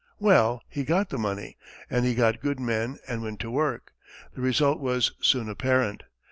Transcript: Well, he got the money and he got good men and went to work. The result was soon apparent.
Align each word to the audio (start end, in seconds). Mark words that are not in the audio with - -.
Well, 0.17 0.63
he 0.67 0.83
got 0.83 1.09
the 1.09 1.19
money 1.19 1.57
and 1.87 2.03
he 2.05 2.15
got 2.15 2.39
good 2.41 2.59
men 2.59 2.97
and 3.07 3.21
went 3.21 3.39
to 3.41 3.51
work. 3.51 3.93
The 4.33 4.41
result 4.41 4.79
was 4.79 5.11
soon 5.21 5.47
apparent. 5.47 6.01